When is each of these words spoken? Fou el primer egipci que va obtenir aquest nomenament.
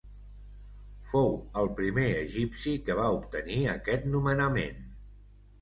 Fou 1.11 1.29
el 1.61 1.69
primer 1.81 2.07
egipci 2.23 2.73
que 2.89 2.97
va 3.01 3.07
obtenir 3.21 3.61
aquest 3.77 4.11
nomenament. 4.15 4.83